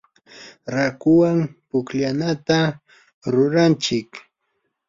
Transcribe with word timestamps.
raakuwan 0.73 1.37
pukllanata 1.69 2.59
ruranchik. 3.31 4.09